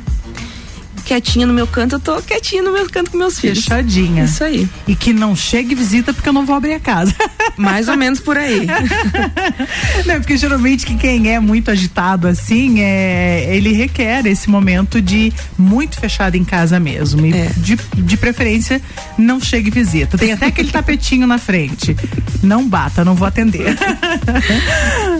[1.05, 3.59] quietinha no meu canto, eu tô quietinha no meu canto com meus filhos.
[3.59, 4.23] Fechadinha.
[4.25, 4.67] Isso aí.
[4.87, 7.13] E que não chegue visita porque eu não vou abrir a casa.
[7.57, 8.65] Mais ou menos por aí.
[10.07, 15.31] Não, porque geralmente que quem é muito agitado assim, é, ele requer esse momento de
[15.57, 17.25] muito fechado em casa mesmo.
[17.25, 17.51] E É.
[17.57, 18.81] de, de preferência,
[19.17, 20.17] não chegue visita.
[20.17, 21.95] Tem até aquele tapetinho na frente.
[22.41, 23.75] Não bata, não vou atender.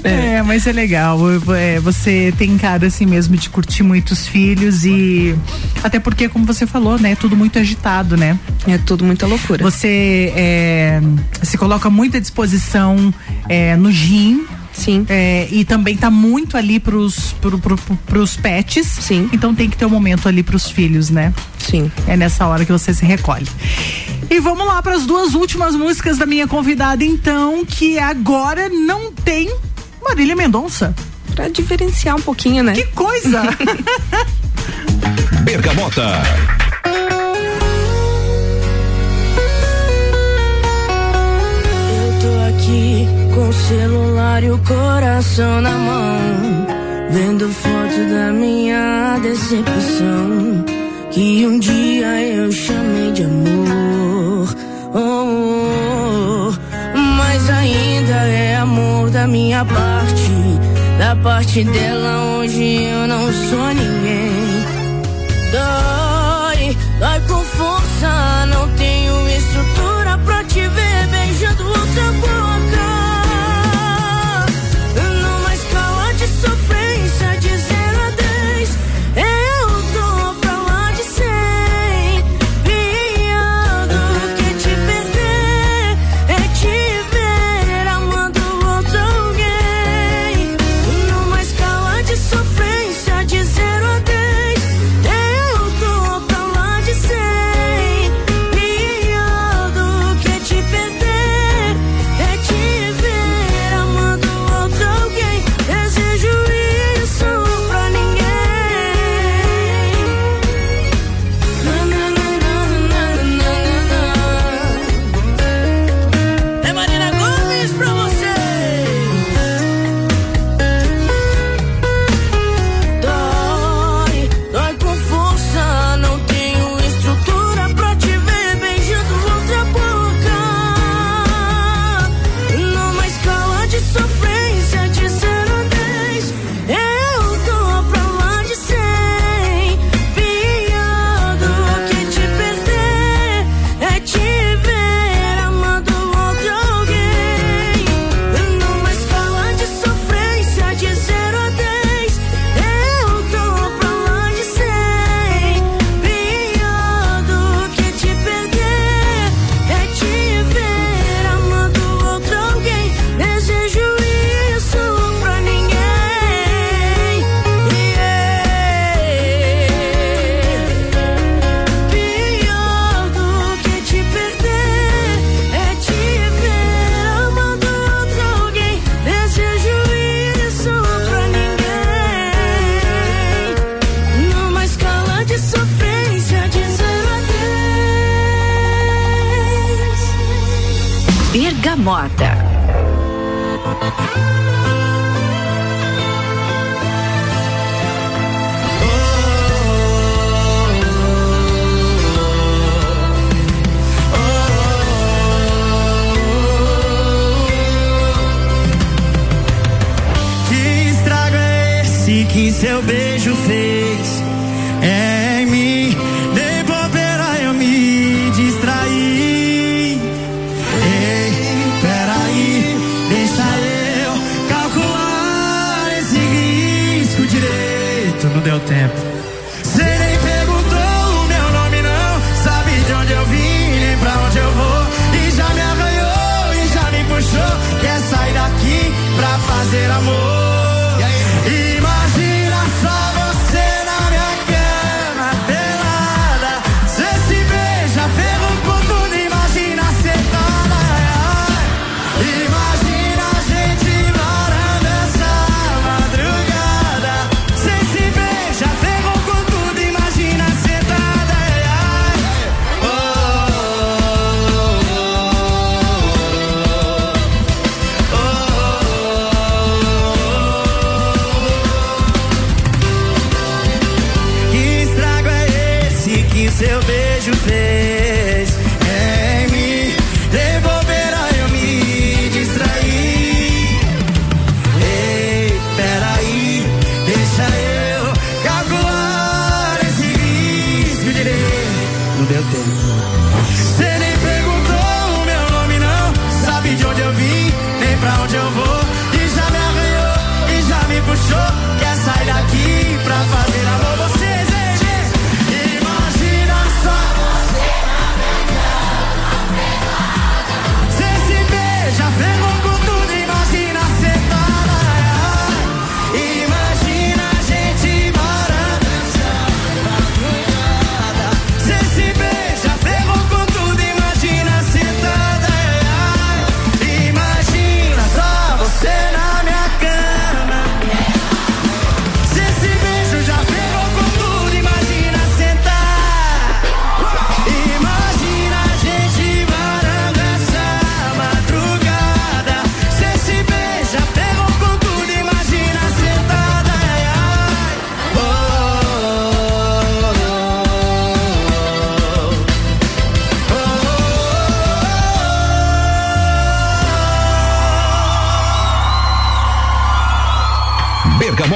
[0.03, 1.17] É, mas é legal.
[1.55, 5.35] É, você tem cara assim mesmo de curtir muitos filhos e.
[5.81, 7.11] Até porque, como você falou, né?
[7.11, 8.37] É tudo muito agitado, né?
[8.67, 9.63] É tudo muita loucura.
[9.63, 11.01] Você é,
[11.41, 13.13] se coloca muita disposição
[13.47, 14.45] é, no gin.
[14.73, 15.05] Sim.
[15.07, 18.87] É, e também tá muito ali pros, pro, pro, pro, pros pets.
[18.87, 19.29] Sim.
[19.31, 21.33] Então tem que ter um momento ali pros filhos, né?
[21.59, 21.91] Sim.
[22.07, 23.47] É nessa hora que você se recolhe.
[24.29, 29.11] E vamos lá para as duas últimas músicas da minha convidada, então, que agora não
[29.11, 29.53] tem
[30.01, 30.95] Marília Mendonça.
[31.35, 32.73] Pra diferenciar um pouquinho, né?
[32.73, 33.41] Que coisa!
[35.43, 36.21] Bergamota.
[41.95, 46.67] Eu tô aqui com o celular e o coração na mão,
[47.09, 50.63] vendo foto da minha decepção.
[51.11, 54.55] Que um dia eu chamei de amor.
[54.93, 56.97] Oh, oh, oh.
[57.17, 60.72] Mas ainda é amor da minha parte.
[60.97, 64.02] Da parte dela, hoje eu não sou ninguém.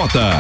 [0.08, 0.40] Bergamota.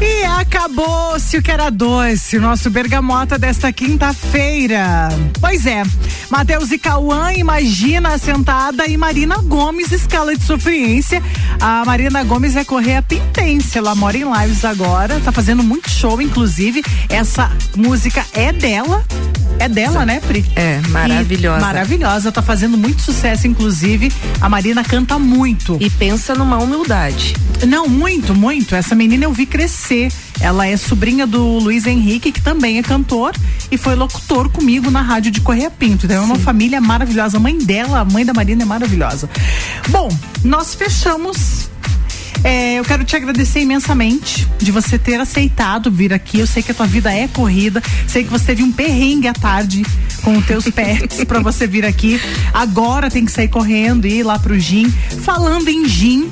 [0.00, 5.08] E acabou-se o que era doce, o nosso bergamota desta quinta-feira.
[5.40, 5.84] Pois é,
[6.28, 11.22] Matheus e Cauã, imagina sentada e Marina Gomes, escala de sofrência.
[11.60, 15.88] A Marina Gomes é correr a Pintense, ela mora em Lives agora, tá fazendo muito
[15.88, 16.82] show, inclusive.
[17.08, 19.04] Essa música é dela.
[19.62, 20.44] É dela, né, Pri?
[20.56, 21.58] É, maravilhosa.
[21.58, 24.10] E maravilhosa, tá fazendo muito sucesso, inclusive.
[24.40, 25.76] A Marina canta muito.
[25.78, 27.36] E pensa numa humildade.
[27.68, 28.74] Não, muito, muito.
[28.74, 30.10] Essa menina eu vi crescer.
[30.40, 33.36] Ela é sobrinha do Luiz Henrique, que também é cantor
[33.70, 36.06] e foi locutor comigo na rádio de Correia Pinto.
[36.06, 37.36] Então é uma família maravilhosa.
[37.36, 39.30] A mãe dela, a mãe da Marina é maravilhosa.
[39.90, 40.08] Bom,
[40.42, 41.61] nós fechamos
[42.44, 46.40] é, eu quero te agradecer imensamente de você ter aceitado vir aqui.
[46.40, 49.32] Eu sei que a tua vida é corrida, sei que você teve um perrengue à
[49.32, 49.82] tarde
[50.22, 52.20] com os teus pets para você vir aqui.
[52.52, 54.88] Agora tem que sair correndo e ir lá pro Gin.
[55.22, 56.30] Falando em Gin,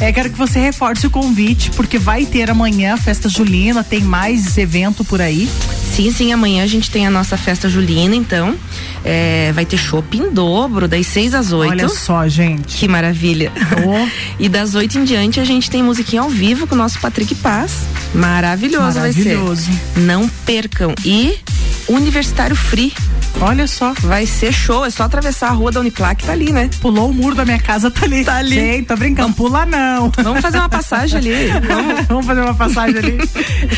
[0.00, 4.58] é, quero que você reforce o convite, porque vai ter amanhã festa julina, tem mais
[4.58, 5.48] evento por aí.
[5.94, 8.56] Sim, sim, amanhã a gente tem a nossa festa julina, então.
[9.04, 11.70] É, vai ter shopping em dobro, das 6 às 8.
[11.70, 12.78] Olha só, gente.
[12.78, 13.52] Que maravilha.
[13.86, 14.08] Oh.
[14.42, 17.36] e das 8 em diante a gente tem musiquinha ao vivo com o nosso Patrick
[17.36, 17.82] Paz.
[18.12, 19.70] Maravilhoso, Maravilhoso.
[19.70, 20.00] vai ser.
[20.00, 20.92] Não percam.
[21.04, 21.38] E
[21.86, 22.92] Universitário Free.
[23.40, 23.92] Olha só.
[24.00, 26.70] Vai ser show, é só atravessar a rua da Uniplac, tá ali, né?
[26.80, 28.24] Pulou o muro da minha casa, tá ali.
[28.24, 28.54] Tá ali.
[28.54, 30.10] Gente, tô brincando, pula não.
[30.22, 31.34] Vamos fazer uma passagem ali.
[31.66, 32.06] Vamos.
[32.06, 33.18] Vamos fazer uma passagem ali.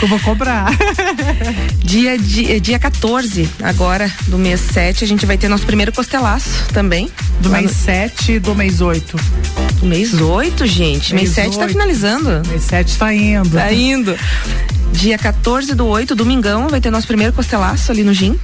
[0.00, 0.66] Eu vou cobrar.
[1.82, 6.64] Dia, dia, dia 14, agora, do mês 7, a gente vai ter nosso primeiro costelaço
[6.72, 7.09] também.
[7.40, 9.16] Do mês no- 7 e do mês 8.
[9.78, 11.14] Do mês 8, gente.
[11.14, 11.72] Mês, 7 tá oito.
[11.72, 12.42] finalizando.
[12.48, 13.50] Mês 7 tá indo.
[13.50, 14.16] Tá indo.
[14.93, 18.39] Dia 14 do 8, domingão, vai ter nosso primeiro costelaço ali no Gin.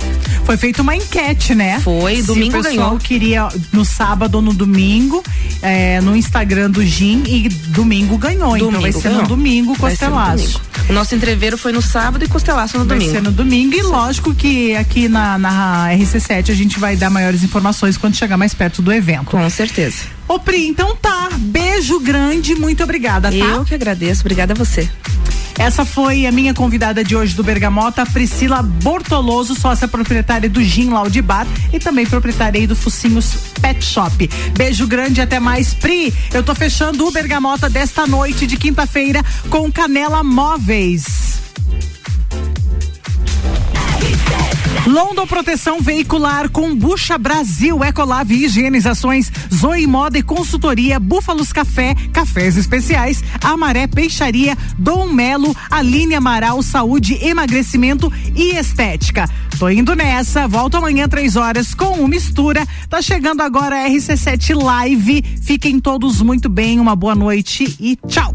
[0.44, 1.80] Foi feita uma enquete, né?
[1.80, 2.98] Foi, Se domingo o pessoal ganhou.
[2.98, 5.22] queria no sábado ou no domingo,
[5.62, 8.56] é, no Instagram do Gin e domingo ganhou.
[8.56, 9.26] então vai ser no ganhou.
[9.28, 10.44] domingo Vai ser no costelaço.
[10.60, 10.72] domingo.
[10.90, 13.12] O nosso entreveiro foi no sábado e costelaço no Vai domingo.
[13.16, 17.42] ser no domingo e lógico que aqui na, na RC7 a gente vai dar maiores
[17.42, 19.24] informações quando chegar mais perto do evento.
[19.26, 20.04] Com certeza.
[20.28, 21.30] Ô Pri, então tá.
[21.38, 23.36] Beijo grande, muito obrigada, tá?
[23.36, 24.88] Eu que agradeço, obrigada a você.
[25.58, 30.90] Essa foi a minha convidada de hoje do Bergamota, Priscila Bortoloso, sócia proprietária do Gin
[30.90, 34.28] Loud Bar e também proprietária do Focinhos Pet Shop.
[34.56, 35.74] Beijo grande, até mais.
[35.74, 41.40] Pri, eu tô fechando o Bergamota desta noite de quinta-feira com Canela Móveis.
[44.86, 53.22] London Proteção Veicular, Combucha Brasil, Ecolave Higienizações, Zoe Moda e Consultoria, Búfalos Café, Cafés Especiais,
[53.42, 59.30] Amaré Peixaria, Dom Melo, Aline Amaral, Saúde, Emagrecimento e Estética.
[59.58, 62.66] Tô indo nessa, volto amanhã três horas com o Mistura.
[62.88, 65.22] Tá chegando agora a RC7 Live.
[65.42, 68.34] Fiquem todos muito bem, uma boa noite e tchau.